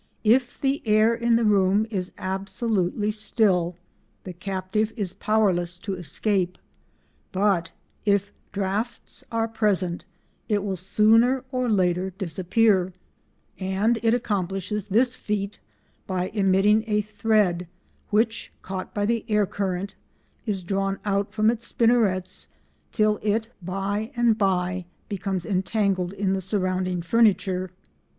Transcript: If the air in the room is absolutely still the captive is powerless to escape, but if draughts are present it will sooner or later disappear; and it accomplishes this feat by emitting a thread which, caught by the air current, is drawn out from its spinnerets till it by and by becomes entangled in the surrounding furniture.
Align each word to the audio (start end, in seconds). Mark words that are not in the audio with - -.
If 0.23 0.59
the 0.59 0.81
air 0.87 1.13
in 1.13 1.35
the 1.35 1.45
room 1.45 1.85
is 1.91 2.11
absolutely 2.17 3.11
still 3.11 3.75
the 4.23 4.33
captive 4.33 4.91
is 4.97 5.13
powerless 5.13 5.77
to 5.77 5.93
escape, 5.93 6.57
but 7.31 7.71
if 8.03 8.31
draughts 8.51 9.23
are 9.31 9.47
present 9.47 10.03
it 10.49 10.63
will 10.63 10.75
sooner 10.75 11.45
or 11.51 11.69
later 11.69 12.09
disappear; 12.09 12.93
and 13.59 13.99
it 14.01 14.15
accomplishes 14.15 14.87
this 14.87 15.13
feat 15.13 15.59
by 16.07 16.29
emitting 16.29 16.83
a 16.87 17.01
thread 17.01 17.67
which, 18.09 18.51
caught 18.63 18.95
by 18.95 19.05
the 19.05 19.23
air 19.29 19.45
current, 19.45 19.93
is 20.47 20.63
drawn 20.63 20.97
out 21.05 21.31
from 21.31 21.51
its 21.51 21.67
spinnerets 21.67 22.47
till 22.91 23.19
it 23.21 23.49
by 23.61 24.11
and 24.15 24.35
by 24.39 24.87
becomes 25.07 25.45
entangled 25.45 26.11
in 26.13 26.33
the 26.33 26.41
surrounding 26.41 27.03
furniture. 27.03 27.69